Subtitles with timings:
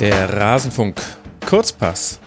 [0.00, 1.02] Der Rasenfunk
[1.44, 2.20] Kurzpass.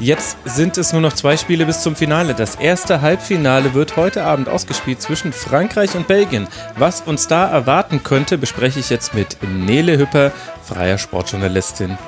[0.00, 2.32] Jetzt sind es nur noch zwei Spiele bis zum Finale.
[2.32, 6.48] Das erste Halbfinale wird heute Abend ausgespielt zwischen Frankreich und Belgien.
[6.76, 10.32] Was uns da erwarten könnte, bespreche ich jetzt mit Nele Hüpper,
[10.64, 11.98] freier Sportjournalistin.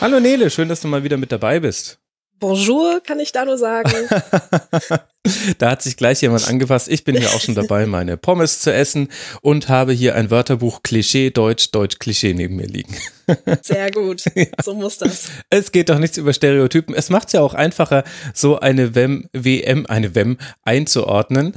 [0.00, 1.99] Hallo Nele, schön, dass du mal wieder mit dabei bist.
[2.40, 3.92] Bonjour, kann ich da nur sagen.
[5.58, 6.88] da hat sich gleich jemand angefasst.
[6.88, 9.08] Ich bin hier auch schon dabei, meine Pommes zu essen
[9.42, 12.96] und habe hier ein Wörterbuch Klischee Deutsch, Deutsch Klischee neben mir liegen.
[13.62, 14.24] Sehr gut.
[14.34, 14.46] Ja.
[14.62, 15.28] So muss das.
[15.50, 16.94] Es geht doch nichts über Stereotypen.
[16.94, 21.54] Es macht es ja auch einfacher, so eine WEM, WM, eine WEM einzuordnen.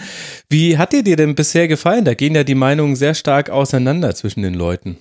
[0.49, 2.03] Wie hat dir dir denn bisher gefallen?
[2.03, 4.97] Da gehen ja die Meinungen sehr stark auseinander zwischen den Leuten.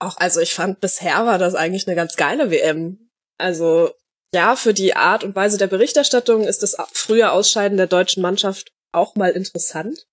[0.00, 2.98] Auch, also ich fand bisher war das eigentlich eine ganz geile WM.
[3.36, 3.90] Also
[4.34, 8.72] ja, für die Art und Weise der Berichterstattung ist das frühe Ausscheiden der deutschen Mannschaft
[8.92, 10.06] auch mal interessant.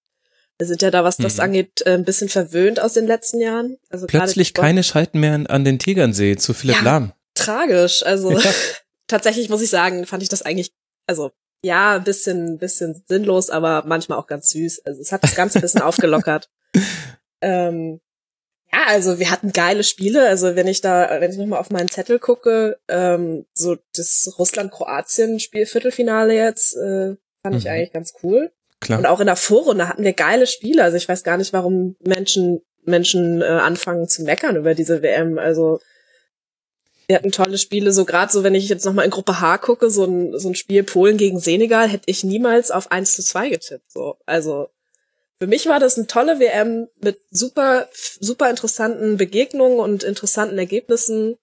[0.58, 1.44] Wir sind ja da, was das mhm.
[1.44, 3.78] angeht, äh, ein bisschen verwöhnt aus den letzten Jahren.
[3.90, 7.14] Also Plötzlich keine Schalten mehr an den Tegernsee zu Philipp ja, Lahm.
[7.34, 8.04] Tragisch.
[8.06, 8.52] Also ja.
[9.08, 10.72] tatsächlich muss ich sagen, fand ich das eigentlich,
[11.08, 14.86] also ja, ein bisschen, bisschen sinnlos, aber manchmal auch ganz süß.
[14.86, 16.50] Also es hat das Ganze ein bisschen aufgelockert.
[17.42, 18.00] Ähm,
[18.76, 20.28] ja, also wir hatten geile Spiele.
[20.28, 25.66] Also wenn ich da, wenn ich nochmal auf meinen Zettel gucke, ähm, so das Russland-Kroatien-Spiel
[25.66, 27.58] Viertelfinale jetzt, äh, fand mhm.
[27.58, 28.52] ich eigentlich ganz cool.
[28.82, 29.00] Klar.
[29.00, 30.84] Und auch in der Vorrunde hatten wir geile Spiele.
[30.84, 35.40] Also ich weiß gar nicht, warum Menschen Menschen äh, anfangen zu meckern über diese WM.
[35.40, 35.80] Also
[37.08, 39.90] wir hatten tolle Spiele, so gerade so, wenn ich jetzt nochmal in Gruppe H gucke,
[39.90, 43.50] so ein, so ein Spiel Polen gegen Senegal, hätte ich niemals auf 1 zu 2
[43.50, 43.92] getippt.
[43.92, 44.18] So.
[44.26, 44.70] Also
[45.40, 47.88] für mich war das eine tolle WM mit super,
[48.20, 51.36] super interessanten Begegnungen und interessanten Ergebnissen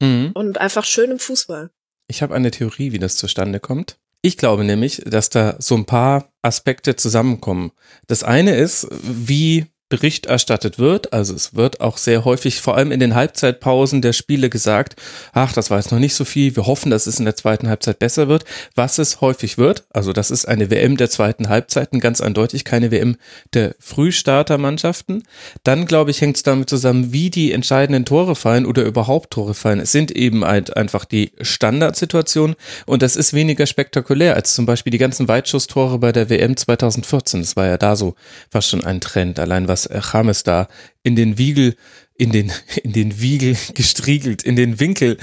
[0.00, 0.32] mhm.
[0.34, 1.70] und einfach schönem Fußball.
[2.08, 3.98] Ich habe eine Theorie, wie das zustande kommt.
[4.22, 7.72] Ich glaube nämlich, dass da so ein paar Aspekte zusammenkommen.
[8.06, 11.12] Das eine ist, wie Bericht erstattet wird.
[11.12, 14.96] Also es wird auch sehr häufig, vor allem in den Halbzeitpausen der Spiele gesagt,
[15.32, 17.68] ach, das war jetzt noch nicht so viel, wir hoffen, dass es in der zweiten
[17.68, 18.44] Halbzeit besser wird.
[18.74, 22.90] Was es häufig wird, also das ist eine WM der zweiten Halbzeiten, ganz eindeutig keine
[22.90, 23.16] WM
[23.54, 25.22] der Frühstartermannschaften.
[25.64, 29.54] Dann, glaube ich, hängt es damit zusammen, wie die entscheidenden Tore fallen oder überhaupt Tore
[29.54, 29.80] fallen.
[29.80, 34.98] Es sind eben einfach die Standardsituationen und das ist weniger spektakulär als zum Beispiel die
[34.98, 37.40] ganzen Weitschusstore bei der WM 2014.
[37.40, 38.14] Das war ja da so
[38.50, 40.68] fast schon ein Trend, allein was dass James da
[41.02, 41.74] in den Wiegel
[42.18, 42.52] in den,
[42.82, 45.16] in den Wiegel gestriegelt, in den Winkel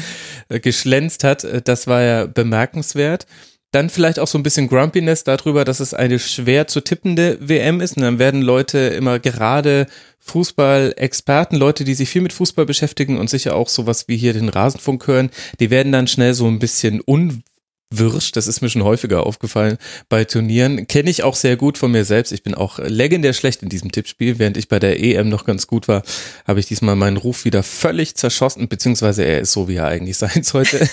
[0.50, 1.44] äh, geschlänzt hat.
[1.44, 3.28] Äh, das war ja bemerkenswert.
[3.72, 7.82] Dann vielleicht auch so ein bisschen Grumpiness darüber, dass es eine schwer zu tippende WM
[7.82, 7.98] ist.
[7.98, 9.88] Und dann werden Leute immer gerade
[10.20, 14.48] Fußball-Experten, Leute, die sich viel mit Fußball beschäftigen und sicher auch sowas wie hier den
[14.48, 15.30] Rasenfunk hören,
[15.60, 17.44] die werden dann schnell so ein bisschen un
[17.92, 19.78] Wirsch, das ist mir schon häufiger aufgefallen
[20.10, 20.88] bei Turnieren.
[20.88, 22.32] Kenne ich auch sehr gut von mir selbst.
[22.32, 24.40] Ich bin auch legendär schlecht in diesem Tippspiel.
[24.40, 26.02] Während ich bei der EM noch ganz gut war,
[26.48, 30.18] habe ich diesmal meinen Ruf wieder völlig zerschossen, beziehungsweise er ist so, wie er eigentlich
[30.18, 30.90] sein sollte.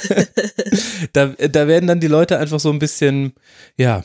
[1.13, 3.33] da, da werden dann die Leute einfach so ein bisschen,
[3.77, 4.05] ja,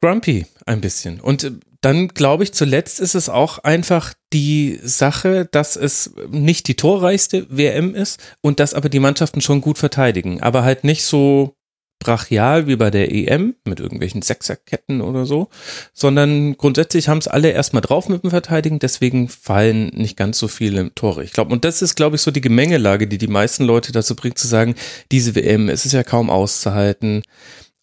[0.00, 1.20] grumpy ein bisschen.
[1.20, 1.50] Und
[1.80, 7.46] dann glaube ich, zuletzt ist es auch einfach die Sache, dass es nicht die torreichste
[7.48, 11.56] WM ist und dass aber die Mannschaften schon gut verteidigen, aber halt nicht so
[11.98, 15.48] brachial wie bei der EM mit irgendwelchen Sechserketten oder so,
[15.92, 20.46] sondern grundsätzlich haben es alle erstmal drauf mit dem Verteidigen, deswegen fallen nicht ganz so
[20.46, 21.24] viele Tore.
[21.24, 24.14] Ich glaube, und das ist, glaube ich, so die Gemengelage, die die meisten Leute dazu
[24.14, 24.74] bringt zu sagen,
[25.10, 27.22] diese WM, es ist ja kaum auszuhalten.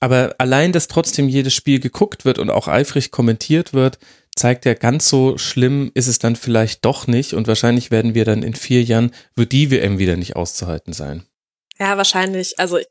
[0.03, 3.99] Aber allein, dass trotzdem jedes Spiel geguckt wird und auch eifrig kommentiert wird,
[4.35, 7.33] zeigt ja, ganz so schlimm ist es dann vielleicht doch nicht.
[7.33, 11.23] Und wahrscheinlich werden wir dann in vier Jahren, wird die WM wieder nicht auszuhalten sein.
[11.79, 12.59] Ja, wahrscheinlich.
[12.59, 12.87] Also ich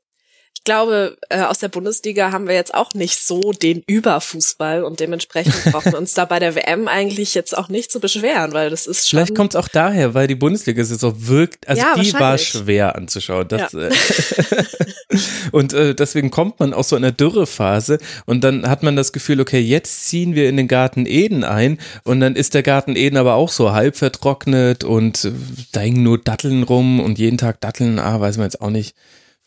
[0.65, 5.55] glaube, äh, aus der Bundesliga haben wir jetzt auch nicht so den Überfußball und dementsprechend
[5.73, 8.87] brauchen wir uns da bei der WM eigentlich jetzt auch nicht zu beschweren, weil das
[8.87, 9.19] ist schon.
[9.19, 13.49] Vielleicht kommt es auch daher, weil die Bundesliga-Saison wirkt, also ja, die war schwer anzuschauen.
[13.49, 13.89] Das, ja.
[13.89, 13.91] äh,
[15.53, 19.41] und äh, deswegen kommt man aus so einer Dürrephase und dann hat man das Gefühl,
[19.41, 23.17] okay, jetzt ziehen wir in den Garten Eden ein und dann ist der Garten Eden
[23.17, 25.33] aber auch so halb vertrocknet und äh,
[25.73, 28.95] da hängen nur Datteln rum und jeden Tag Datteln, ah, weiß man jetzt auch nicht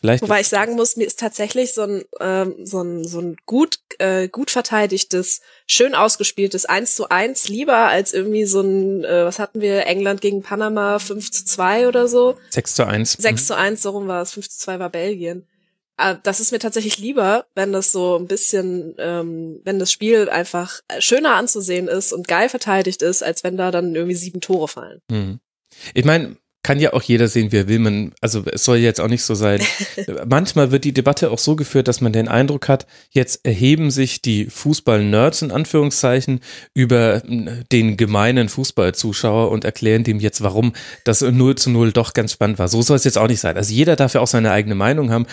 [0.06, 3.36] Vielleicht Wobei ich sagen muss, mir ist tatsächlich so ein, ähm, so ein, so ein
[3.46, 9.26] gut, äh, gut verteidigtes, schön ausgespieltes 1 zu 1 lieber als irgendwie so ein, äh,
[9.26, 12.38] was hatten wir, England gegen Panama 5 zu 2 oder so.
[12.50, 13.14] 6 zu 1.
[13.14, 13.46] 6 mhm.
[13.46, 15.48] zu 1, so rum war es, 5 zu 2 war Belgien.
[15.98, 20.30] Äh, das ist mir tatsächlich lieber, wenn das so ein bisschen, ähm, wenn das Spiel
[20.30, 24.68] einfach schöner anzusehen ist und geil verteidigt ist, als wenn da dann irgendwie sieben Tore
[24.68, 25.02] fallen.
[25.10, 25.40] Mhm.
[25.94, 27.78] Ich meine, kann ja auch jeder sehen, wie er will.
[27.78, 29.62] Man, also es soll jetzt auch nicht so sein.
[30.28, 34.20] Manchmal wird die Debatte auch so geführt, dass man den Eindruck hat, jetzt erheben sich
[34.24, 36.40] die Fußball-Nerds in Anführungszeichen
[36.74, 37.22] über
[37.72, 40.74] den gemeinen Fußballzuschauer und erklären dem jetzt, warum
[41.04, 42.68] das 0 zu 0 doch ganz spannend war.
[42.68, 43.58] So soll es jetzt auch nicht sein.
[43.58, 45.28] Also jeder darf ja auch seine eigene Meinung haben.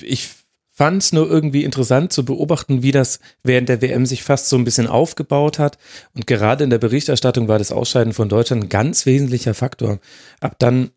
[0.00, 0.30] Ich
[0.78, 4.56] fand es nur irgendwie interessant zu beobachten, wie das während der WM sich fast so
[4.56, 5.76] ein bisschen aufgebaut hat.
[6.14, 9.98] Und gerade in der Berichterstattung war das Ausscheiden von Deutschland ein ganz wesentlicher Faktor.
[10.40, 10.90] Ab dann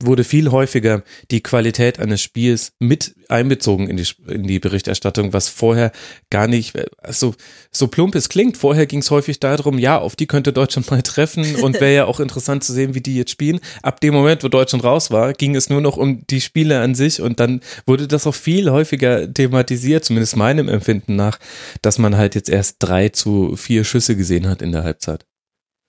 [0.00, 5.48] wurde viel häufiger die Qualität eines Spiels mit einbezogen in die, in die Berichterstattung, was
[5.48, 5.92] vorher
[6.30, 7.34] gar nicht, also
[7.72, 11.02] so plump es klingt, vorher ging es häufig darum, ja, auf die könnte Deutschland mal
[11.02, 13.60] treffen und wäre ja auch interessant zu sehen, wie die jetzt spielen.
[13.82, 16.94] Ab dem Moment, wo Deutschland raus war, ging es nur noch um die Spiele an
[16.94, 21.38] sich und dann wurde das auch viel häufiger thematisiert, zumindest meinem Empfinden nach,
[21.82, 25.27] dass man halt jetzt erst drei zu vier Schüsse gesehen hat in der Halbzeit.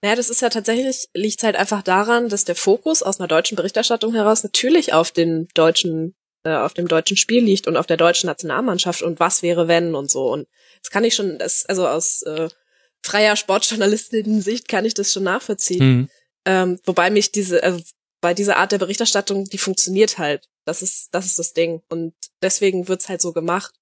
[0.01, 3.55] Naja, das ist ja tatsächlich, liegt halt einfach daran, dass der Fokus aus einer deutschen
[3.55, 7.97] Berichterstattung heraus natürlich auf den deutschen, äh, auf dem deutschen Spiel liegt und auf der
[7.97, 10.31] deutschen Nationalmannschaft und was wäre wenn und so.
[10.31, 10.47] Und
[10.81, 12.47] das kann ich schon, das, also aus äh,
[13.03, 15.85] freier Sportjournalistin-Sicht kann ich das schon nachvollziehen.
[15.85, 16.09] Mhm.
[16.45, 17.81] Ähm, wobei mich diese, äh,
[18.21, 20.47] bei dieser Art der Berichterstattung, die funktioniert halt.
[20.65, 21.81] Das ist, das ist das Ding.
[21.89, 23.73] Und deswegen wird's halt so gemacht.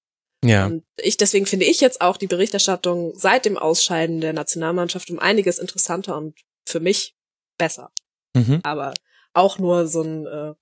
[0.44, 0.66] Ja.
[0.66, 5.18] Und ich, deswegen finde ich jetzt auch die Berichterstattung seit dem Ausscheiden der Nationalmannschaft um
[5.18, 7.16] einiges interessanter und für mich
[7.56, 7.90] besser.
[8.34, 8.60] Mhm.
[8.62, 8.94] Aber
[9.32, 10.54] auch nur so ein äh,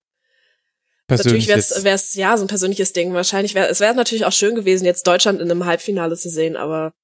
[1.09, 1.61] Natürlich wäre
[1.95, 3.13] es ja so ein persönliches Ding.
[3.15, 6.57] Wahrscheinlich wäre es wäre natürlich auch schön gewesen, jetzt Deutschland in einem Halbfinale zu sehen,
[6.57, 6.95] aber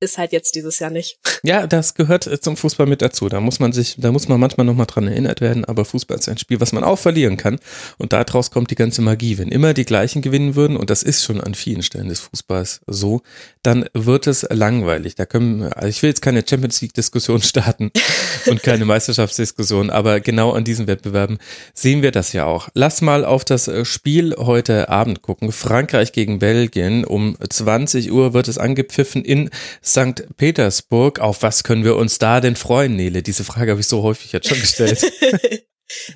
[0.00, 1.18] ist halt jetzt dieses Jahr nicht.
[1.42, 3.28] Ja, das gehört äh, zum Fußball mit dazu.
[3.28, 6.28] Da muss man sich, da muss man manchmal nochmal dran erinnert werden, aber Fußball ist
[6.28, 7.58] ein Spiel, was man auch verlieren kann.
[7.98, 9.38] Und daraus kommt die ganze Magie.
[9.38, 12.80] Wenn immer die gleichen gewinnen würden, und das ist schon an vielen Stellen des Fußballs
[12.86, 13.22] so,
[13.62, 15.14] dann wird es langweilig.
[15.16, 17.90] Da können, also ich will jetzt keine Champions League-Diskussion starten
[18.46, 21.38] und keine Meisterschaftsdiskussion, aber genau an diesen Wettbewerben
[21.74, 22.70] sehen wir das ja auch.
[22.74, 25.52] Lass mal auf das äh, Spiel heute Abend gucken.
[25.52, 27.04] Frankreich gegen Belgien.
[27.04, 29.50] Um 20 Uhr wird es angepfiffen in
[29.90, 30.24] St.
[30.36, 31.18] Petersburg.
[31.18, 33.22] Auf was können wir uns da denn freuen, Nele?
[33.22, 35.00] Diese Frage habe ich so häufig jetzt schon gestellt.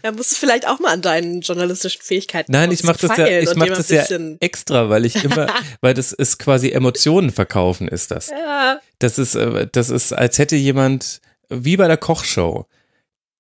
[0.05, 3.26] Ja, musst du vielleicht auch mal an deinen journalistischen Fähigkeiten Nein, ich mache das ja,
[3.41, 4.05] ich mach das ja
[4.41, 8.31] extra, weil ich immer, weil das ist quasi Emotionen verkaufen, ist das.
[8.31, 8.81] Ja.
[9.00, 12.67] Das ist, äh, das ist, als hätte jemand, wie bei der Kochshow,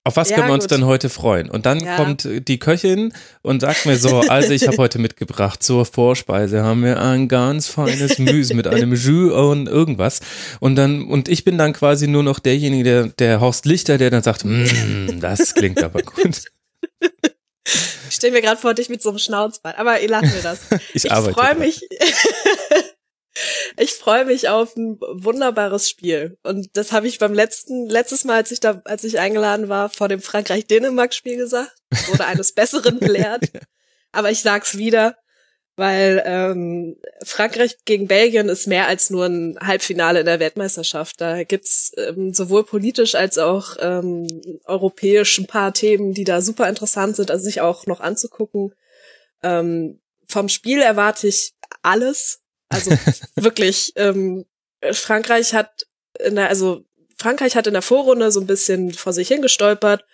[0.06, 0.72] auf was ja, können wir uns gut.
[0.72, 1.48] denn heute freuen?
[1.48, 1.96] Und dann ja.
[1.96, 6.84] kommt die Köchin und sagt mir so, also ich habe heute mitgebracht zur Vorspeise haben
[6.84, 10.20] wir ein ganz feines Müs mit einem Jus und irgendwas.
[10.60, 14.10] Und dann, und ich bin dann quasi nur noch derjenige, der, der Horst Lichter, der
[14.10, 16.42] dann sagt, mm, das klingt aber gut.
[18.10, 20.60] Ich stelle mir gerade vor dich mit so einem Schnauzbart, aber ihr lacht mir das.
[20.92, 21.80] Ich, ich freue mich.
[23.76, 26.38] Ich freue mich auf ein wunderbares Spiel.
[26.44, 29.90] Und das habe ich beim letzten, letztes Mal, als ich da, als ich eingeladen war,
[29.90, 31.72] vor dem Frankreich-Dänemark-Spiel gesagt.
[32.06, 33.50] Wurde eines Besseren belehrt.
[34.12, 35.16] Aber ich sag's wieder,
[35.76, 41.20] weil ähm, Frankreich gegen Belgien ist mehr als nur ein Halbfinale in der Weltmeisterschaft.
[41.20, 44.28] Da gibt's ähm, sowohl politisch als auch ähm,
[44.64, 48.72] europäisch ein paar Themen, die da super interessant sind, also sich auch noch anzugucken.
[49.42, 52.43] Ähm, vom Spiel erwarte ich alles.
[52.68, 52.90] Also
[53.36, 54.44] wirklich, ähm,
[54.92, 55.86] Frankreich hat
[56.24, 56.84] in der, also
[57.16, 60.04] Frankreich hat in der Vorrunde so ein bisschen vor sich hingestolpert,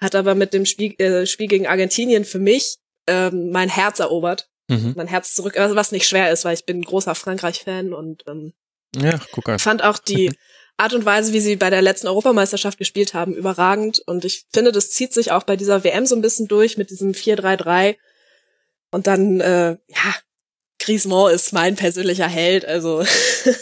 [0.00, 4.48] hat aber mit dem Spiel, äh, Spiel gegen Argentinien für mich ähm, mein Herz erobert.
[4.68, 4.94] Mhm.
[4.96, 8.52] Mein Herz zurück, was nicht schwer ist, weil ich bin ein großer Frankreich-Fan und ähm,
[8.94, 9.58] ja, guck an.
[9.58, 10.30] fand auch die
[10.76, 14.00] Art und Weise, wie sie bei der letzten Europameisterschaft gespielt haben, überragend.
[14.06, 16.90] Und ich finde, das zieht sich auch bei dieser WM so ein bisschen durch mit
[16.90, 17.96] diesem 4-3-3.
[18.90, 20.14] Und dann, äh, ja,
[20.78, 23.04] Griezmann ist mein persönlicher Held, also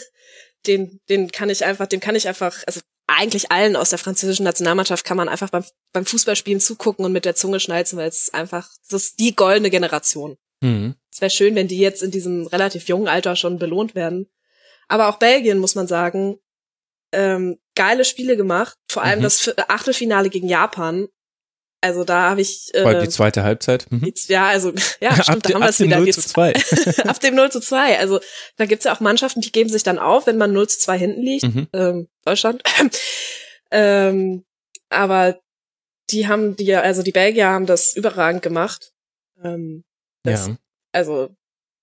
[0.67, 4.43] den, den kann ich einfach, dem kann ich einfach, also eigentlich allen aus der französischen
[4.43, 8.33] Nationalmannschaft kann man einfach beim, beim Fußballspielen zugucken und mit der Zunge schnalzen, weil es
[8.33, 10.37] einfach, das ist die goldene Generation.
[10.61, 10.95] Mhm.
[11.11, 14.29] Es wäre schön, wenn die jetzt in diesem relativ jungen Alter schon belohnt werden.
[14.87, 16.37] Aber auch Belgien, muss man sagen,
[17.13, 18.77] ähm, geile Spiele gemacht.
[18.89, 19.23] Vor allem mhm.
[19.23, 21.07] das Achtelfinale gegen Japan
[21.81, 22.73] also da habe ich.
[22.73, 23.85] Äh, die zweite Halbzeit.
[23.91, 24.11] Mhm.
[24.27, 25.99] Ja, also ja, stimmt, ab, da haben wir es wieder.
[25.99, 26.53] 0 zu 2.
[27.05, 27.99] ab dem 0 zu 2.
[27.99, 28.19] Also
[28.57, 30.97] da gibt's ja auch Mannschaften, die geben sich dann auf, wenn man 0 zu 2
[30.97, 31.43] hinten liegt.
[31.43, 31.67] Mhm.
[31.73, 32.63] Ähm, Deutschland.
[33.71, 34.43] ähm,
[34.89, 35.39] aber
[36.09, 38.93] die haben die, also die Belgier haben das überragend gemacht.
[39.43, 39.83] Ähm,
[40.23, 40.57] das, ja.
[40.93, 41.29] Also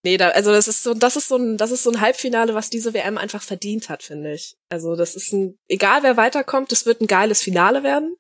[0.03, 2.55] nee, da, also das ist so, das ist so ein, das ist so ein Halbfinale,
[2.55, 4.57] was diese WM einfach verdient hat, finde ich.
[4.71, 8.17] Also das ist ein, egal wer weiterkommt, das wird ein geiles Finale werden.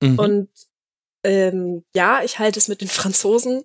[0.00, 0.18] Mhm.
[0.18, 0.48] Und
[1.24, 3.62] ähm, ja, ich halte es mit den Franzosen,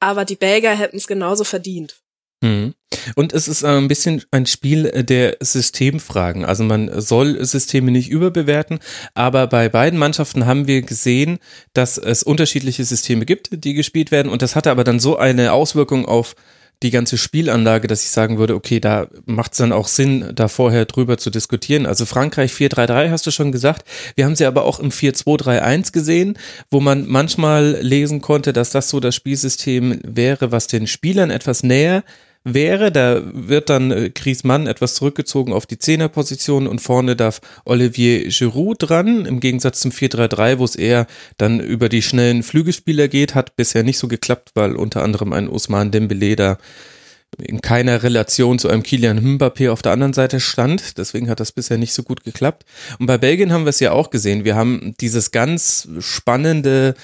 [0.00, 2.00] aber die Belgier hätten es genauso verdient.
[2.40, 2.74] Mhm.
[3.16, 6.44] Und es ist ein bisschen ein Spiel der Systemfragen.
[6.44, 8.78] Also man soll Systeme nicht überbewerten,
[9.14, 11.38] aber bei beiden Mannschaften haben wir gesehen,
[11.72, 14.30] dass es unterschiedliche Systeme gibt, die gespielt werden.
[14.30, 16.36] Und das hatte aber dann so eine Auswirkung auf
[16.82, 20.48] die ganze Spielanlage, dass ich sagen würde, okay, da macht es dann auch Sinn, da
[20.48, 21.86] vorher drüber zu diskutieren.
[21.86, 23.84] Also Frankreich 4-3-3 hast du schon gesagt.
[24.14, 26.38] Wir haben sie aber auch im 4-2-3-1 gesehen,
[26.70, 31.62] wo man manchmal lesen konnte, dass das so das Spielsystem wäre, was den Spielern etwas
[31.62, 32.04] näher
[32.54, 32.92] wäre.
[32.92, 38.76] Da wird dann äh, Griezmann etwas zurückgezogen auf die Zehnerposition und vorne darf Olivier Giroud
[38.80, 39.26] dran.
[39.26, 43.82] Im Gegensatz zum 4-3-3, wo es eher dann über die schnellen Flügelspieler geht, hat bisher
[43.82, 46.58] nicht so geklappt, weil unter anderem ein Usman Dembele da
[47.36, 50.98] in keiner Relation zu einem Kilian Mbappé auf der anderen Seite stand.
[50.98, 52.64] Deswegen hat das bisher nicht so gut geklappt.
[52.98, 54.44] Und bei Belgien haben wir es ja auch gesehen.
[54.44, 56.94] Wir haben dieses ganz spannende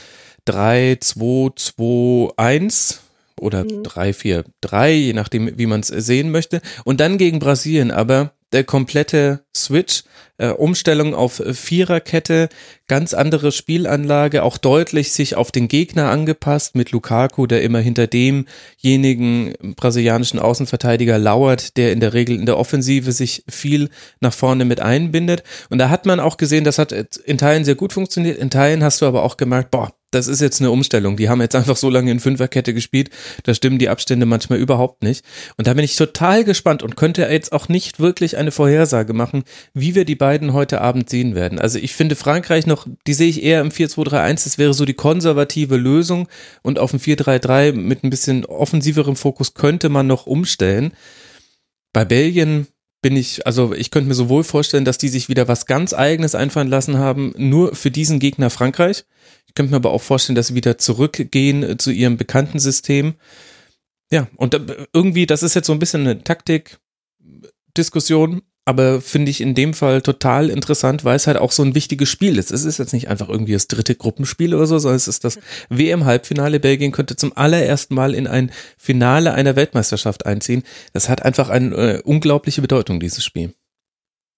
[0.47, 3.01] 3, 2, 2, 1
[3.45, 3.83] oder mhm.
[3.83, 6.63] 3, 4, 3, je nachdem, wie man es sehen möchte.
[6.85, 10.05] Und dann gegen Brasilien, aber der komplette Switch,
[10.39, 12.49] äh, Umstellung auf Viererkette,
[12.89, 18.07] ganz andere Spielanlage, auch deutlich sich auf den Gegner angepasst mit Lukaku, der immer hinter
[18.07, 24.65] demjenigen brasilianischen Außenverteidiger lauert, der in der Regel in der Offensive sich viel nach vorne
[24.65, 25.45] mit einbindet.
[25.71, 28.83] Und da hat man auch gesehen, das hat in Teilen sehr gut funktioniert, in Teilen
[28.83, 31.17] hast du aber auch gemerkt, boah, das ist jetzt eine Umstellung.
[31.17, 33.11] Die haben jetzt einfach so lange in Fünferkette gespielt,
[33.43, 35.25] da stimmen die Abstände manchmal überhaupt nicht.
[35.57, 39.44] Und da bin ich total gespannt und könnte jetzt auch nicht wirklich eine Vorhersage machen,
[39.73, 41.59] wie wir die beiden heute Abend sehen werden.
[41.59, 44.95] Also ich finde Frankreich noch, die sehe ich eher im 4-2-3-1, das wäre so die
[44.95, 46.29] konservative Lösung
[46.63, 50.93] und auf dem 4-3-3 mit ein bisschen offensiverem Fokus könnte man noch umstellen.
[51.93, 52.67] Bei Belgien
[53.03, 56.35] bin ich, also ich könnte mir sowohl vorstellen, dass die sich wieder was ganz eigenes
[56.35, 59.05] einfallen lassen haben, nur für diesen Gegner Frankreich.
[59.47, 63.13] Ich könnte mir aber auch vorstellen, dass sie wieder zurückgehen zu ihrem bekannten System.
[64.11, 64.59] Ja, und
[64.95, 70.01] irgendwie, das ist jetzt so ein bisschen eine Taktik-Diskussion, aber finde ich in dem Fall
[70.01, 72.51] total interessant, weil es halt auch so ein wichtiges Spiel ist.
[72.51, 75.39] Es ist jetzt nicht einfach irgendwie das dritte Gruppenspiel oder so, sondern es ist das
[75.69, 76.61] WM-Halbfinale.
[76.61, 80.63] Belgien könnte zum allerersten Mal in ein Finale einer Weltmeisterschaft einziehen.
[80.95, 83.55] Das hat einfach eine äh, unglaubliche Bedeutung, dieses Spiel.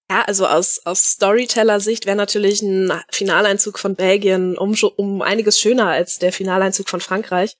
[0.09, 5.87] Ja, also aus, aus Storyteller-Sicht wäre natürlich ein Finaleinzug von Belgien um, um einiges schöner
[5.87, 7.57] als der Finaleinzug von Frankreich.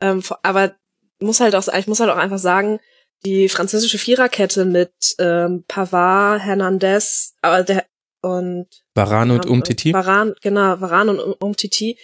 [0.00, 0.74] Ähm, aber
[1.20, 2.80] muss halt auch, ich muss halt auch einfach sagen,
[3.24, 7.84] die französische Viererkette mit ähm, Pavard, Hernandez, aber der
[8.22, 9.94] und Varan und Umtiti.
[9.94, 11.98] Varan, genau, Varan und Umtiti,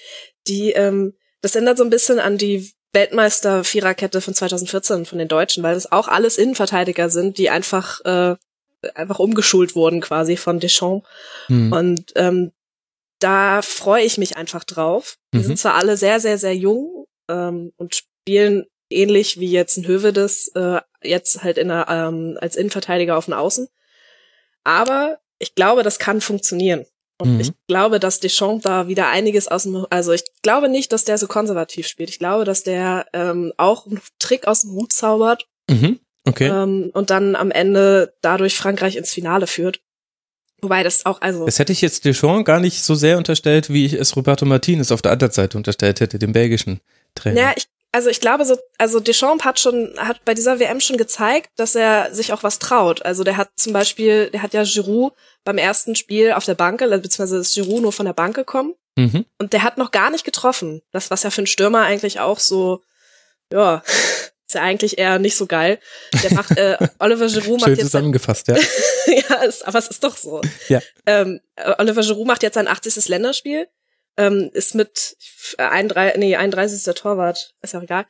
[0.46, 5.28] die ähm, das ändert so ein bisschen an die Weltmeister Viererkette von 2014 von den
[5.28, 8.36] Deutschen, weil das auch alles Innenverteidiger sind, die einfach äh,
[8.94, 11.06] einfach umgeschult wurden quasi von Deschamps.
[11.48, 11.72] Hm.
[11.72, 12.52] Und ähm,
[13.18, 15.16] da freue ich mich einfach drauf.
[15.32, 15.42] Die mhm.
[15.42, 20.48] sind zwar alle sehr, sehr, sehr jung ähm, und spielen ähnlich wie jetzt ein Hövedes,
[20.54, 23.68] äh, jetzt halt in der, ähm, als Innenverteidiger auf den Außen.
[24.64, 26.86] Aber ich glaube, das kann funktionieren.
[27.18, 27.40] Und mhm.
[27.40, 31.16] ich glaube, dass Deschamps da wieder einiges aus dem, also ich glaube nicht, dass der
[31.18, 32.10] so konservativ spielt.
[32.10, 35.46] Ich glaube, dass der ähm, auch einen Trick aus dem Hut zaubert.
[35.70, 36.00] Mhm.
[36.24, 36.48] Okay.
[36.48, 39.80] Ähm, und dann am Ende dadurch Frankreich ins Finale führt.
[40.60, 41.46] Wobei das auch, also.
[41.46, 44.90] Das hätte ich jetzt Deschamps gar nicht so sehr unterstellt, wie ich es Roberto Martinez
[44.90, 46.80] auf der anderen Seite unterstellt hätte, dem belgischen
[47.14, 47.40] Trainer.
[47.40, 50.98] Ja, ich also ich glaube so, also Deschamps hat schon, hat bei dieser WM schon
[50.98, 53.02] gezeigt, dass er sich auch was traut.
[53.06, 56.82] Also der hat zum Beispiel, der hat ja Giroud beim ersten Spiel auf der Bank,
[56.82, 58.74] also beziehungsweise ist Giroud nur von der Bank gekommen.
[58.98, 59.24] Mhm.
[59.38, 60.82] Und der hat noch gar nicht getroffen.
[60.92, 62.82] Das, was ja für einen Stürmer eigentlich auch so,
[63.50, 63.82] ja,
[64.46, 65.78] ist ja eigentlich eher nicht so geil.
[66.22, 67.86] Der macht, äh, Oliver Giroud macht Schön jetzt.
[67.86, 68.56] zusammengefasst, ja.
[69.06, 70.42] ja, ist, aber es ist doch so.
[70.68, 70.82] Ja.
[71.06, 71.40] Ähm,
[71.78, 73.08] Oliver Giroud macht jetzt sein 80.
[73.08, 73.68] Länderspiel
[74.16, 75.16] ähm, ist mit
[75.58, 78.06] 31, nee, 31 ist der Torwart, ist ja auch egal.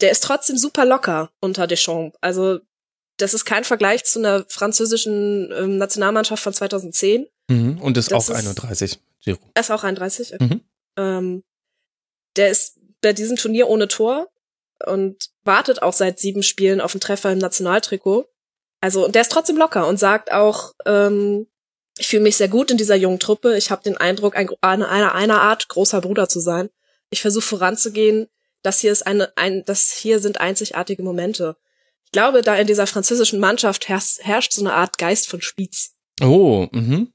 [0.00, 2.16] Der ist trotzdem super locker unter Deschamps.
[2.20, 2.60] Also
[3.16, 7.26] das ist kein Vergleich zu einer französischen ähm, Nationalmannschaft von 2010.
[7.48, 9.38] Mhm, und ist das auch ist, 31, Giro.
[9.58, 10.34] Ist auch 31.
[10.34, 10.44] Okay.
[10.44, 10.60] Mhm.
[10.98, 11.44] Ähm,
[12.36, 14.28] der ist bei diesem Turnier ohne Tor
[14.84, 18.26] und wartet auch seit sieben Spielen auf einen Treffer im Nationaltrikot.
[18.82, 21.46] Also, und der ist trotzdem locker und sagt auch, ähm,
[21.98, 23.56] ich fühle mich sehr gut in dieser jungen Truppe.
[23.56, 26.68] Ich habe den Eindruck, ein, eine, eine, eine Art großer Bruder zu sein.
[27.10, 28.26] Ich versuche voranzugehen.
[28.62, 31.56] Das hier ist eine, ein, das hier sind einzigartige Momente.
[32.04, 35.94] Ich glaube, da in dieser französischen Mannschaft herrscht, herrscht so eine Art Geist von Spitz.
[36.20, 37.12] Oh, mhm.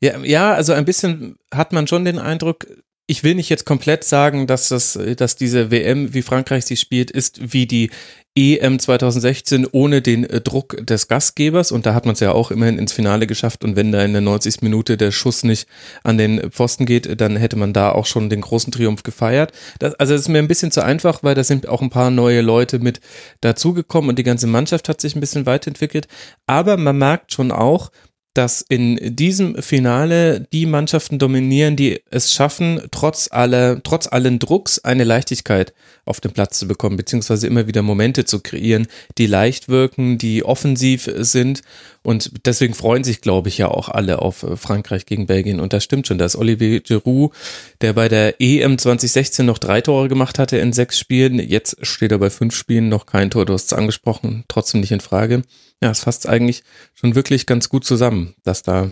[0.00, 2.66] Ja, ja, also ein bisschen hat man schon den Eindruck,
[3.06, 7.10] ich will nicht jetzt komplett sagen, dass das, dass diese WM, wie Frankreich sie spielt,
[7.10, 7.90] ist wie die
[8.36, 12.50] EM 2016 ohne den äh, Druck des Gastgebers und da hat man es ja auch
[12.50, 14.62] immerhin ins Finale geschafft und wenn da in der 90.
[14.62, 15.68] Minute der Schuss nicht
[16.02, 19.52] an den Pfosten geht, dann hätte man da auch schon den großen Triumph gefeiert.
[19.78, 22.10] Das, also es ist mir ein bisschen zu einfach, weil da sind auch ein paar
[22.10, 23.00] neue Leute mit
[23.40, 26.08] dazugekommen und die ganze Mannschaft hat sich ein bisschen weiterentwickelt,
[26.46, 27.90] aber man merkt schon auch,
[28.34, 34.80] dass in diesem Finale die Mannschaften dominieren, die es schaffen, trotz aller, trotz allen Drucks
[34.80, 35.72] eine Leichtigkeit
[36.04, 38.88] auf den Platz zu bekommen, beziehungsweise immer wieder Momente zu kreieren,
[39.18, 41.62] die leicht wirken, die offensiv sind.
[42.04, 45.58] Und deswegen freuen sich, glaube ich, ja auch alle auf äh, Frankreich gegen Belgien.
[45.58, 47.32] Und das stimmt schon, dass Olivier Giroud,
[47.80, 52.12] der bei der EM 2016 noch drei Tore gemacht hatte in sechs Spielen, jetzt steht
[52.12, 55.42] er bei fünf Spielen noch kein Tor, du hast es angesprochen, trotzdem nicht in Frage
[55.84, 58.90] ja, es fasst eigentlich schon wirklich ganz gut zusammen, dass da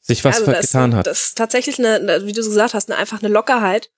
[0.00, 1.06] sich was also getan hat.
[1.06, 3.90] Das ist tatsächlich eine, wie du so gesagt hast, eine, einfach eine Lockerheit,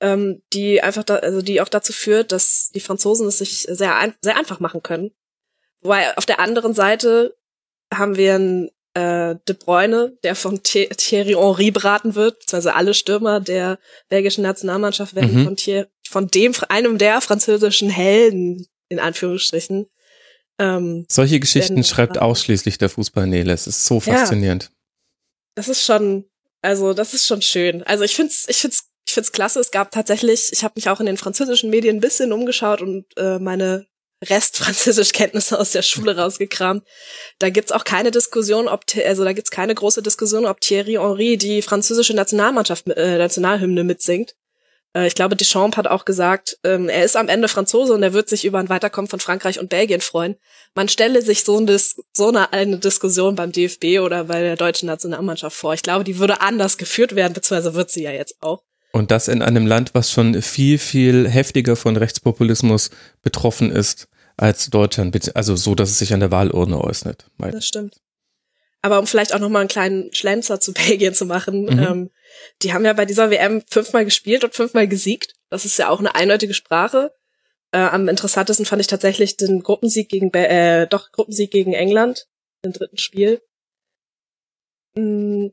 [0.00, 3.96] ähm, die einfach da, also die auch dazu führt, dass die Franzosen es sich sehr,
[3.96, 5.12] ein, sehr einfach machen können.
[5.80, 7.34] Wobei auf der anderen Seite
[7.92, 13.40] haben wir einen äh, De Bruyne, der von Thierry Henry beraten wird, beziehungsweise alle Stürmer
[13.40, 15.44] der belgischen Nationalmannschaft werden mhm.
[15.44, 19.86] von, von dem, einem der französischen Helden, in Anführungsstrichen,
[20.58, 23.52] ähm, Solche Geschichten schreibt ausschließlich der Fußballnele.
[23.52, 24.64] Es ist so faszinierend.
[24.64, 24.70] Ja,
[25.56, 26.24] das ist schon,
[26.60, 27.82] also das ist schon schön.
[27.82, 29.60] Also ich find's, ich find's, ich find's klasse.
[29.60, 33.06] Es gab tatsächlich, ich habe mich auch in den französischen Medien ein bisschen umgeschaut und
[33.16, 33.86] äh, meine
[34.22, 36.84] Restfranzösischkenntnisse aus der Schule rausgekramt.
[37.38, 41.36] Da gibt's auch keine Diskussion, ob also da gibt's keine große Diskussion, ob Thierry Henry
[41.36, 44.34] die französische Nationalmannschaft äh, Nationalhymne mitsingt.
[44.94, 48.12] Äh, ich glaube, Deschamps hat auch gesagt, ähm, er ist am Ende Franzose und er
[48.12, 50.36] wird sich über ein Weiterkommen von Frankreich und Belgien freuen.
[50.74, 51.78] Man stelle sich so, ein
[52.12, 55.74] so eine, eine Diskussion beim DFB oder bei der deutschen Nationalmannschaft vor.
[55.74, 58.62] Ich glaube, die würde anders geführt werden, beziehungsweise wird sie ja jetzt auch.
[58.92, 62.90] Und das in einem Land, was schon viel, viel heftiger von Rechtspopulismus
[63.22, 64.06] betroffen ist
[64.42, 67.26] als Deutschland, also so, dass es sich an der Wahlurne äußert.
[67.38, 68.00] Das stimmt.
[68.82, 71.78] Aber um vielleicht auch noch mal einen kleinen Schlenzer zu Belgien zu machen, mhm.
[71.78, 72.10] ähm,
[72.62, 75.34] die haben ja bei dieser WM fünfmal gespielt und fünfmal gesiegt.
[75.48, 77.14] Das ist ja auch eine eindeutige Sprache.
[77.70, 82.26] Äh, am interessantesten fand ich tatsächlich den Gruppensieg gegen, Be äh, doch Gruppensieg gegen England
[82.62, 83.40] im dritten Spiel.
[84.94, 85.48] Mm,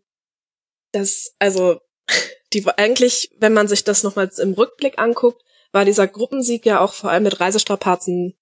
[0.91, 1.79] das, also,
[2.53, 6.93] die eigentlich, wenn man sich das nochmals im Rückblick anguckt, war dieser Gruppensieg ja auch
[6.93, 8.38] vor allem mit Reisestrapazen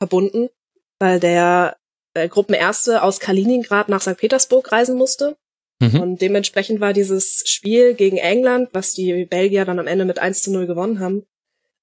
[0.00, 0.48] verbunden,
[0.98, 1.76] weil der
[2.14, 4.16] äh, Gruppenerste aus Kaliningrad nach St.
[4.16, 5.36] Petersburg reisen musste.
[5.80, 6.00] Mhm.
[6.00, 10.42] Und dementsprechend war dieses Spiel gegen England, was die Belgier dann am Ende mit 1
[10.42, 11.24] zu 0 gewonnen haben,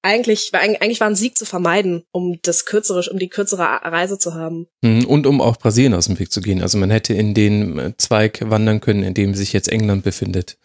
[0.03, 4.17] eigentlich, war, eigentlich war ein Sieg zu vermeiden, um das kürzere, um die kürzere Reise
[4.17, 4.67] zu haben.
[4.81, 5.05] Mhm.
[5.05, 6.61] Und um auch Brasilien aus dem Weg zu gehen.
[6.61, 10.57] Also man hätte in den äh, Zweig wandern können, in dem sich jetzt England befindet.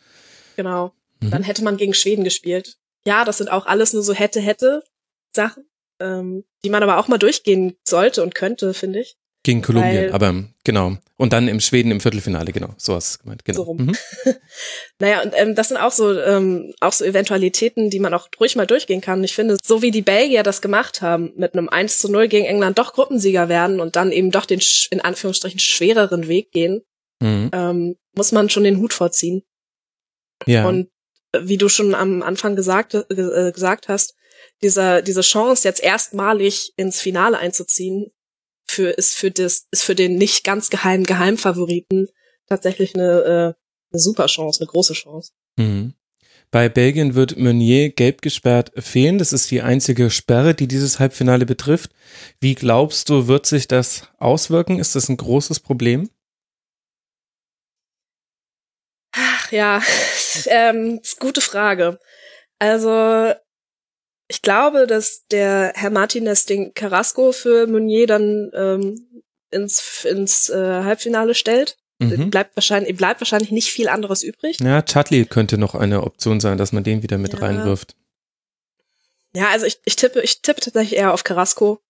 [0.57, 0.93] Genau.
[1.21, 1.31] Mhm.
[1.31, 2.77] Dann hätte man gegen Schweden gespielt.
[3.05, 4.85] Ja, das sind auch alles nur so hätte, hätte
[5.35, 5.65] Sachen,
[6.03, 9.17] ähm, die man aber auch mal durchgehen sollte und könnte, finde ich.
[9.45, 10.97] Gegen Kolumbien, Weil, aber genau.
[11.17, 12.75] Und dann im Schweden im Viertelfinale, genau.
[12.77, 13.45] So hast du gemeint.
[13.45, 13.57] Genau.
[13.57, 13.87] So rum.
[13.87, 13.97] Mhm.
[15.01, 18.55] naja, und ähm, das sind auch so, ähm, auch so Eventualitäten, die man auch ruhig
[18.55, 19.25] mal durchgehen kann.
[19.25, 22.47] Ich finde, so wie die Belgier das gemacht haben, mit einem 1 zu 0 gegen
[22.47, 24.61] England doch Gruppensieger werden und dann eben doch den,
[24.91, 26.83] in Anführungsstrichen, schwereren Weg gehen,
[27.21, 27.51] mhm.
[27.53, 29.43] ähm, muss man schon den Hut vorziehen.
[30.47, 30.69] Ja.
[30.69, 30.89] Und
[31.33, 34.15] äh, wie du schon am Anfang gesagt, äh, gesagt hast,
[34.63, 38.13] dieser, diese Chance, jetzt erstmalig ins Finale einzuziehen,
[38.65, 42.09] für, ist für das, ist für den nicht ganz geheimen Geheimfavoriten
[42.49, 45.33] tatsächlich eine, äh, eine super Chance, eine große Chance.
[45.57, 45.95] Mhm.
[46.51, 49.17] Bei Belgien wird Meunier gelb gesperrt fehlen.
[49.17, 51.93] Das ist die einzige Sperre, die dieses Halbfinale betrifft.
[52.41, 54.79] Wie glaubst du, wird sich das auswirken?
[54.79, 56.11] Ist das ein großes Problem?
[59.13, 59.83] Ach ja,
[60.47, 61.99] ähm, gute Frage.
[62.59, 63.33] Also
[64.29, 70.83] ich glaube, dass der Herr Martinez den Carrasco für Meunier dann ähm, ins, ins äh,
[70.85, 71.77] Halbfinale stellt.
[71.99, 72.31] Mhm.
[72.31, 74.59] Bleibt wahrscheinlich, bleibt wahrscheinlich nicht viel anderes übrig.
[74.61, 77.39] Ja, Chudley könnte noch eine Option sein, dass man den wieder mit ja.
[77.41, 77.95] reinwirft.
[79.35, 81.81] Ja, also ich, ich tippe, ich tippe tatsächlich eher auf Carrasco.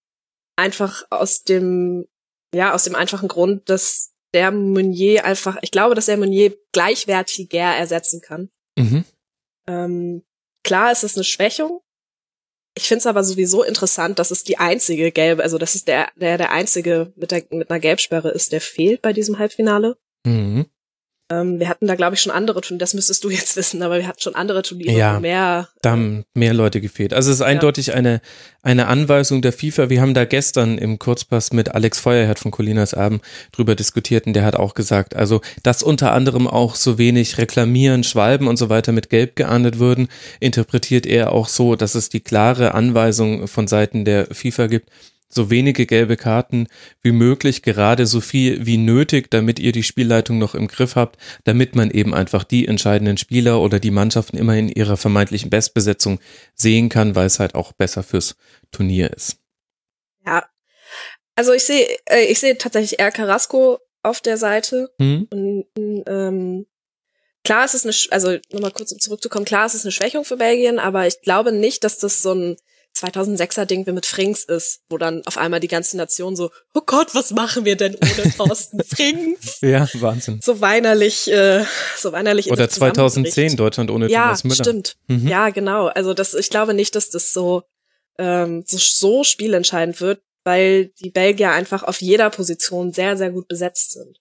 [0.57, 2.07] Einfach aus dem,
[2.55, 7.75] ja, aus dem einfachen Grund, dass der Meunier einfach, ich glaube, dass der Meunier gleichwertiger
[7.75, 8.51] ersetzen kann.
[8.79, 9.05] Mhm.
[9.66, 10.23] Ähm,
[10.62, 11.81] klar ist es eine Schwächung,
[12.75, 16.09] ich finde es aber sowieso interessant, dass es die einzige gelbe, also das ist der,
[16.17, 19.97] der der einzige mit, der, mit einer Gelbsperre ist, der fehlt bei diesem Halbfinale.
[20.25, 20.67] Mhm.
[21.33, 23.99] Ähm, wir hatten da, glaube ich, schon andere Turniere, das müsstest du jetzt wissen, aber
[23.99, 25.68] wir hatten schon andere Turniere, ja, mehr.
[25.81, 27.14] Da haben mehr Leute gefehlt.
[27.14, 27.95] Also es ist eindeutig ja.
[27.95, 28.21] eine,
[28.62, 29.88] eine Anweisung der FIFA.
[29.88, 34.35] Wir haben da gestern im Kurzpass mit Alex Feuerherd von Colinas Abend drüber diskutiert und
[34.35, 38.68] der hat auch gesagt, also dass unter anderem auch so wenig Reklamieren, Schwalben und so
[38.68, 40.09] weiter mit Gelb geahndet würden,
[40.40, 44.90] interpretiert er auch so, dass es die klare Anweisung von Seiten der FIFA gibt,
[45.35, 46.68] so wenige gelbe Karten
[47.01, 51.16] wie möglich, gerade so viel wie nötig, damit ihr die Spielleitung noch im Griff habt,
[51.45, 56.21] damit man eben einfach die entscheidenden Spieler oder die Mannschaften immer in ihrer vermeintlichen Bestbesetzung
[56.55, 58.37] sehen kann, weil es halt auch besser fürs
[58.71, 59.38] Turnier ist.
[60.27, 60.45] Ja,
[61.35, 65.29] also ich sehe, äh, ich sehe tatsächlich eher Carrasco auf der Seite mhm.
[65.31, 65.66] und
[66.07, 66.66] ähm,
[67.45, 70.37] klar ist es eine, also nochmal kurz um zurückzukommen, klar ist es eine Schwächung für
[70.37, 72.57] Belgien, aber ich glaube nicht, dass das so ein
[72.96, 76.83] 2006er Ding wie mit Frings ist, wo dann auf einmal die ganze Nation so, oh
[76.85, 79.59] Gott, was machen wir denn ohne Thorsten Frings?
[79.61, 80.40] ja, Wahnsinn.
[80.42, 81.64] So weinerlich, äh,
[81.96, 82.50] so weinerlich.
[82.50, 84.57] Oder 2010 Deutschland ohne ja, Thomas Müller.
[84.57, 84.96] Ja, stimmt.
[85.09, 85.28] Mhm.
[85.28, 85.87] Ja, genau.
[85.87, 87.62] Also das, ich glaube nicht, dass das so,
[88.18, 93.48] ähm, so, so spielentscheidend wird, weil die Belgier einfach auf jeder Position sehr, sehr gut
[93.48, 94.18] besetzt sind.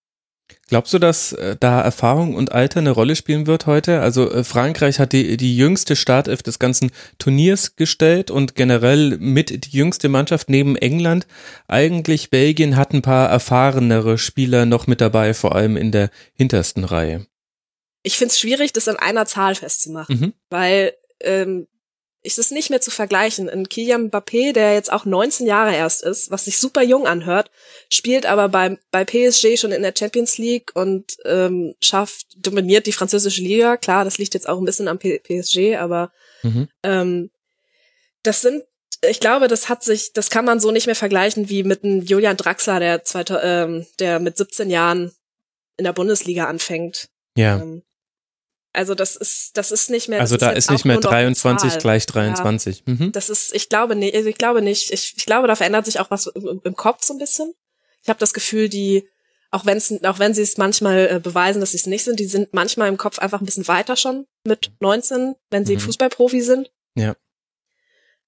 [0.68, 4.00] Glaubst du, dass äh, da Erfahrung und Alter eine Rolle spielen wird heute?
[4.00, 9.66] Also äh, Frankreich hat die, die jüngste Startelf des ganzen Turniers gestellt und generell mit
[9.66, 11.28] die jüngste Mannschaft neben England.
[11.68, 16.84] Eigentlich Belgien hat ein paar erfahrenere Spieler noch mit dabei, vor allem in der hintersten
[16.84, 17.26] Reihe.
[18.04, 20.34] Ich finde es schwierig, das an einer Zahl festzumachen, mhm.
[20.50, 21.68] weil ähm,
[22.23, 23.49] ist es nicht mehr zu vergleichen.
[23.49, 27.49] Ein Kylian Mbappé, der jetzt auch 19 Jahre erst ist, was sich super jung anhört,
[27.89, 32.91] spielt aber bei, bei PSG schon in der Champions League und ähm, schafft, dominiert die
[32.91, 33.77] französische Liga.
[33.77, 36.12] Klar, das liegt jetzt auch ein bisschen am P PSG, aber
[36.43, 36.67] mhm.
[36.84, 37.31] ähm,
[38.21, 38.63] das sind,
[39.03, 42.03] ich glaube, das hat sich, das kann man so nicht mehr vergleichen wie mit einem
[42.03, 45.12] Julian Draxler, der, zweite, ähm, der mit 17 Jahren
[45.77, 47.10] in der Bundesliga anfängt.
[47.36, 47.60] Ja.
[47.60, 47.81] Ähm,
[48.73, 50.21] also das ist, das ist nicht mehr.
[50.21, 52.84] Also da ist nicht mehr 23 gleich 23.
[52.86, 53.12] Ja, mhm.
[53.12, 54.91] Das ist, ich glaube nicht, ich glaube nicht.
[54.91, 57.53] Ich, ich glaube, da verändert sich auch was im, im Kopf so ein bisschen.
[58.01, 59.07] Ich habe das Gefühl, die,
[59.51, 62.19] auch wenn es, auch wenn sie es manchmal äh, beweisen, dass sie es nicht sind,
[62.19, 65.81] die sind manchmal im Kopf einfach ein bisschen weiter schon mit 19, wenn sie mhm.
[65.81, 66.71] Fußballprofi sind.
[66.95, 67.15] Ja.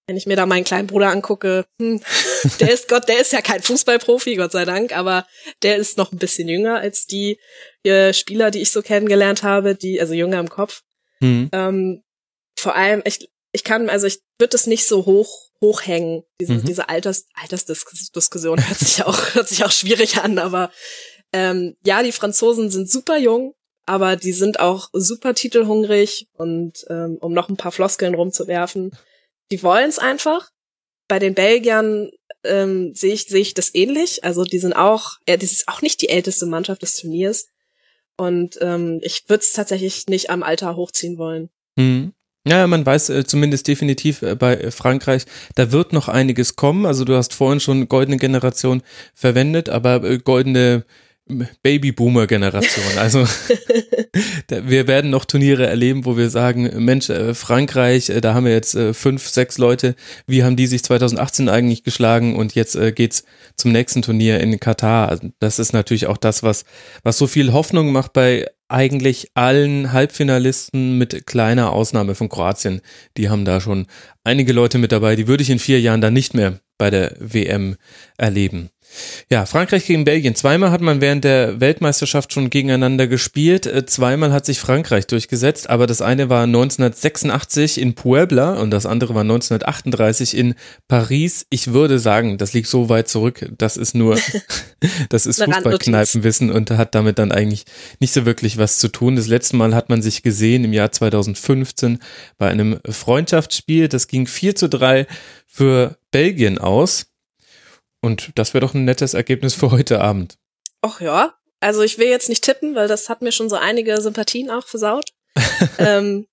[0.07, 2.01] Wenn ich mir da meinen kleinen Bruder angucke, hm,
[2.59, 5.25] der ist Gott, der ist ja kein Fußballprofi, Gott sei Dank, aber
[5.61, 7.39] der ist noch ein bisschen jünger als die
[7.83, 10.81] äh, Spieler, die ich so kennengelernt habe, die, also jünger im Kopf.
[11.19, 11.49] Mhm.
[11.53, 12.03] Ähm,
[12.57, 16.65] vor allem, ich, ich kann, also ich würde es nicht so hoch hochhängen, diese, mhm.
[16.65, 20.71] diese Alters, Altersdiskussion hört sich auch, hört sich auch schwierig an, aber
[21.31, 27.17] ähm, ja, die Franzosen sind super jung, aber die sind auch super titelhungrig und ähm,
[27.21, 28.91] um noch ein paar Floskeln rumzuwerfen,
[29.53, 30.49] die wollen es einfach.
[31.07, 32.09] Bei den Belgiern
[32.43, 34.23] ähm, sehe ich, sehe ich das ähnlich.
[34.23, 37.49] Also die sind auch, äh, das ist auch nicht die älteste Mannschaft des Turniers.
[38.17, 41.51] Und ähm, ich würde es tatsächlich nicht am Alter hochziehen wollen.
[41.75, 42.13] Mhm.
[42.47, 46.87] Ja, man weiß äh, zumindest definitiv äh, bei Frankreich, da wird noch einiges kommen.
[46.87, 48.81] Also du hast vorhin schon goldene Generation
[49.13, 50.83] verwendet, aber äh, goldene
[51.25, 52.97] Babyboomer-Generation.
[52.97, 53.25] Also
[54.49, 58.51] wir werden noch Turniere erleben, wo wir sagen, Mensch, äh, Frankreich, äh, da haben wir
[58.51, 59.95] jetzt äh, fünf, sechs Leute,
[60.27, 63.23] wie haben die sich 2018 eigentlich geschlagen und jetzt geht's
[63.55, 65.09] zum nächsten Turnier in Katar.
[65.09, 66.65] Also das ist natürlich auch das, was,
[67.03, 72.81] was so viel Hoffnung macht bei eigentlich allen Halbfinalisten mit kleiner Ausnahme von Kroatien.
[73.17, 73.85] Die haben da schon
[74.23, 77.15] einige Leute mit dabei, die würde ich in vier Jahren dann nicht mehr bei der
[77.19, 77.75] WM
[78.17, 78.69] erleben.
[79.29, 80.35] Ja, Frankreich gegen Belgien.
[80.35, 83.65] Zweimal hat man während der Weltmeisterschaft schon gegeneinander gespielt.
[83.65, 88.85] Äh, zweimal hat sich Frankreich durchgesetzt, aber das eine war 1986 in Puebla und das
[88.85, 90.55] andere war 1938 in
[90.87, 91.45] Paris.
[91.49, 94.17] Ich würde sagen, das liegt so weit zurück, das ist nur,
[95.09, 97.65] das ist Fußballkneipenwissen und hat damit dann eigentlich
[97.99, 99.15] nicht so wirklich was zu tun.
[99.15, 101.99] Das letzte Mal hat man sich gesehen im Jahr 2015
[102.37, 103.87] bei einem Freundschaftsspiel.
[103.87, 105.07] Das ging 4 zu 3
[105.47, 107.12] für Belgien aus.
[108.03, 110.37] Und das wäre doch ein nettes Ergebnis für heute Abend.
[110.81, 114.01] Ach ja, also ich will jetzt nicht tippen, weil das hat mir schon so einige
[114.01, 115.11] Sympathien auch versaut.
[115.77, 116.27] ähm,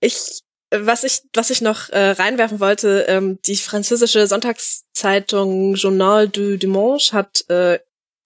[0.00, 6.56] ich, was ich, was ich noch äh, reinwerfen wollte, ähm, die französische Sonntagszeitung Journal du
[6.56, 7.78] Dimanche hat äh,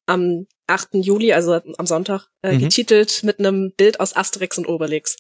[0.07, 0.91] am 8.
[0.93, 2.61] Juli, also am Sonntag, äh, mhm.
[2.61, 5.17] getitelt mit einem Bild aus Asterix und Obelix.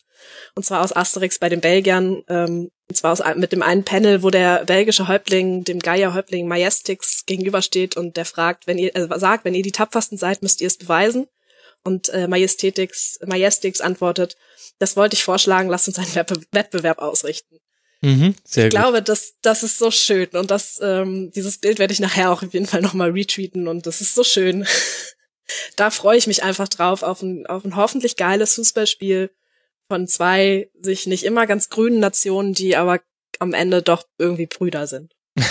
[0.55, 4.24] Und zwar aus Asterix bei den Belgiern, ähm, und zwar aus, mit dem einen Panel,
[4.24, 9.44] wo der belgische Häuptling dem Geier-Häuptling Majestix gegenübersteht und der fragt, wenn ihr, äh, sagt,
[9.44, 11.29] wenn ihr die tapfersten seid, müsst ihr es beweisen.
[11.85, 14.37] Und äh, Majestatix, Majestix antwortet,
[14.81, 16.12] das wollte ich vorschlagen, lasst uns einen
[16.50, 17.61] Wettbewerb ausrichten.
[18.00, 18.81] Mhm, sehr ich gut.
[18.81, 22.42] glaube, das, das ist so schön und das, ähm, dieses Bild werde ich nachher auch
[22.42, 24.66] auf jeden Fall nochmal retweeten und das ist so schön.
[25.76, 29.31] da freue ich mich einfach drauf, auf ein, auf ein hoffentlich geiles Fußballspiel
[29.90, 33.00] von zwei sich nicht immer ganz grünen Nationen, die aber
[33.40, 35.12] am Ende doch irgendwie Brüder sind.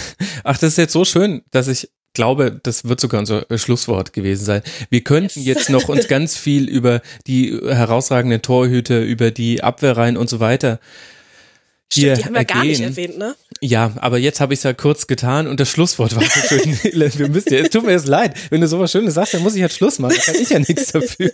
[0.45, 4.45] Ach, das ist jetzt so schön, dass ich glaube, das wird sogar unser Schlusswort gewesen
[4.45, 4.62] sein.
[4.89, 5.45] Wir könnten yes.
[5.45, 10.80] jetzt noch uns ganz viel über die herausragenden Torhüter, über die Abwehrreihen und so weiter
[11.91, 13.36] hier Stimmt, die haben wir gar nicht erwähnt, ne?
[13.62, 16.78] Ja, aber jetzt habe ich es ja kurz getan und das Schlusswort war so schön.
[17.17, 19.56] wir müssen ja, es tut mir jetzt leid, wenn du sowas Schönes sagst, dann muss
[19.56, 20.15] ich halt Schluss machen.
[20.15, 21.32] Da kann ich ja nichts dafür.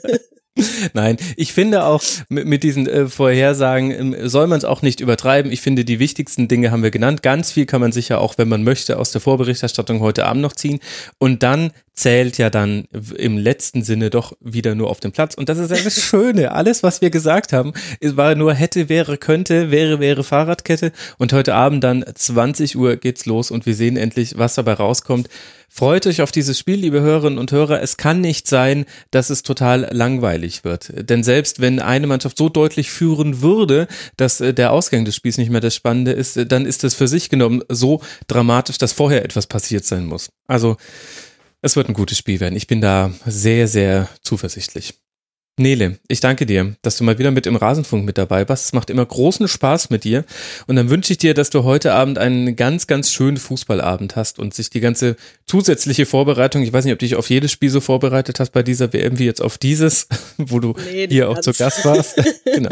[0.93, 5.01] Nein, ich finde auch mit, mit diesen äh, Vorhersagen ähm, soll man es auch nicht
[5.01, 5.51] übertreiben.
[5.51, 7.21] Ich finde, die wichtigsten Dinge haben wir genannt.
[7.21, 10.53] Ganz viel kann man sicher auch, wenn man möchte, aus der Vorberichterstattung heute Abend noch
[10.53, 10.79] ziehen.
[11.17, 12.86] Und dann zählt ja dann
[13.17, 15.34] im letzten Sinne doch wieder nur auf dem Platz.
[15.36, 16.51] Und das ist ja das Schöne.
[16.51, 20.91] Alles, was wir gesagt haben, war nur hätte, wäre, könnte, wäre, wäre Fahrradkette.
[21.17, 25.29] Und heute Abend dann 20 Uhr geht's los und wir sehen endlich, was dabei rauskommt.
[25.69, 27.81] Freut euch auf dieses Spiel, liebe Hörerinnen und Hörer.
[27.81, 30.91] Es kann nicht sein, dass es total langweilig wird.
[31.10, 35.38] Denn selbst wenn eine Mannschaft so deutlich führen würde, dass äh, der Ausgang des Spiels
[35.38, 38.93] nicht mehr das Spannende ist, äh, dann ist es für sich genommen so dramatisch, dass
[38.93, 40.29] vorher etwas passiert sein muss.
[40.47, 40.77] Also,
[41.65, 42.56] es wird ein gutes Spiel werden.
[42.56, 44.93] Ich bin da sehr, sehr zuversichtlich.
[45.58, 48.65] Nele, ich danke dir, dass du mal wieder mit im Rasenfunk mit dabei warst.
[48.65, 50.25] Es macht immer großen Spaß mit dir.
[50.67, 54.38] Und dann wünsche ich dir, dass du heute Abend einen ganz, ganz schönen Fußballabend hast
[54.38, 55.15] und sich die ganze
[55.47, 58.63] zusätzliche Vorbereitung, ich weiß nicht, ob du dich auf jedes Spiel so vorbereitet hast bei
[58.63, 62.21] dieser WM wie jetzt auf dieses, wo du nee, hier auch zu Gast warst.
[62.45, 62.69] genau.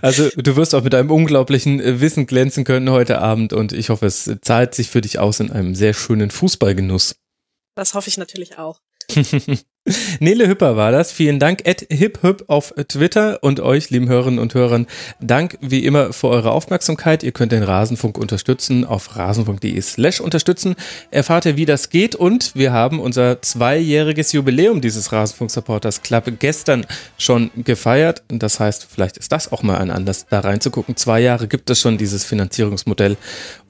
[0.00, 4.06] Also du wirst auch mit einem unglaublichen Wissen glänzen können heute Abend und ich hoffe,
[4.06, 7.16] es zahlt sich für dich aus in einem sehr schönen Fußballgenuss.
[7.74, 8.80] Das hoffe ich natürlich auch.
[10.20, 11.10] Nele Hüpper war das.
[11.10, 14.86] Vielen Dank, at hiphüp auf Twitter und euch, lieben Hörerinnen und Hörern,
[15.20, 17.24] Dank wie immer für eure Aufmerksamkeit.
[17.24, 20.76] Ihr könnt den Rasenfunk unterstützen auf rasenfunk.de slash unterstützen.
[21.10, 26.86] Erfahrt ihr, wie das geht und wir haben unser zweijähriges Jubiläum dieses Rasenfunk-Supporters Club gestern
[27.18, 28.22] schon gefeiert.
[28.28, 30.96] Das heißt, vielleicht ist das auch mal ein Anlass, da reinzugucken.
[30.96, 33.16] Zwei Jahre gibt es schon dieses Finanzierungsmodell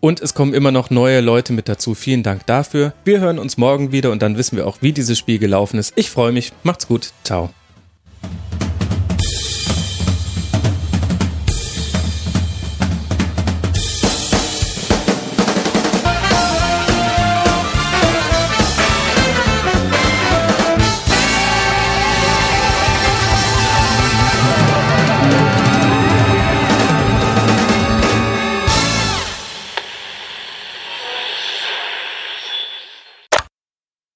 [0.03, 1.95] und es kommen immer noch neue Leute mit dazu.
[1.95, 2.93] Vielen Dank dafür.
[3.05, 5.93] Wir hören uns morgen wieder und dann wissen wir auch, wie dieses Spiel gelaufen ist.
[5.97, 6.53] Ich freue mich.
[6.65, 7.13] Macht's gut.
[7.23, 7.51] Ciao.